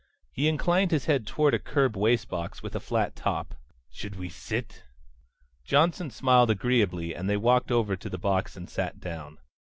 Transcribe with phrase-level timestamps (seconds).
[0.31, 3.53] He inclined his head toward a curb wastebox with a flat top.
[3.91, 4.83] "Should we sit?"
[5.63, 9.37] Johnson smiled agreeably and they walked over to the box and sat down.